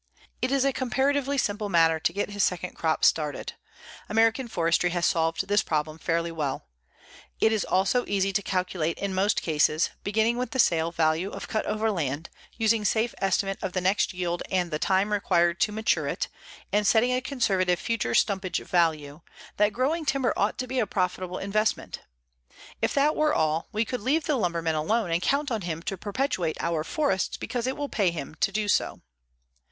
It 0.41 0.51
is 0.51 0.65
a 0.65 0.73
comparatively 0.73 1.37
simple 1.37 1.69
matter 1.69 1.99
to 1.99 2.11
get 2.11 2.31
his 2.31 2.43
second 2.43 2.73
crop 2.73 3.05
started. 3.05 3.53
American 4.09 4.47
forestry 4.47 4.89
has 4.89 5.05
solved 5.05 5.47
this 5.47 5.61
problem 5.61 5.99
fairly 5.99 6.31
well. 6.31 6.65
It 7.39 7.51
is 7.51 7.63
also 7.63 8.03
easy 8.07 8.33
to 8.33 8.41
calculate 8.41 8.97
in 8.97 9.13
most 9.13 9.43
cases, 9.43 9.91
beginning 10.03 10.37
with 10.39 10.53
the 10.53 10.57
sale 10.57 10.91
value 10.91 11.29
of 11.29 11.47
cut 11.47 11.67
over 11.67 11.91
land, 11.91 12.31
using 12.57 12.83
safe 12.83 13.13
estimate 13.19 13.59
of 13.61 13.73
the 13.73 13.79
next 13.79 14.11
yield 14.11 14.41
and 14.49 14.71
the 14.71 14.79
time 14.79 15.13
required 15.13 15.59
to 15.59 15.71
mature 15.71 16.07
it, 16.07 16.29
and 16.71 16.87
setting 16.87 17.13
a 17.13 17.21
conservative 17.21 17.77
future 17.77 18.15
stumpage 18.15 18.57
value, 18.65 19.21
that 19.57 19.71
growing 19.71 20.03
timber 20.03 20.33
ought 20.35 20.57
to 20.57 20.65
be 20.65 20.79
a 20.79 20.87
profitable 20.87 21.37
investment. 21.37 21.99
If 22.81 22.95
that 22.95 23.15
were 23.15 23.35
all, 23.35 23.67
we 23.71 23.85
could 23.85 24.01
leave 24.01 24.23
the 24.23 24.35
lumberman 24.35 24.73
alone 24.73 25.11
and 25.11 25.21
count 25.21 25.51
on 25.51 25.61
him 25.61 25.83
to 25.83 25.95
perpetuate 25.95 26.57
our 26.59 26.83
forests 26.83 27.37
because 27.37 27.67
it 27.67 27.77
will 27.77 27.87
pay 27.87 28.09
him 28.09 28.33
to 28.39 28.51
do 28.51 28.67
so. 28.67 29.01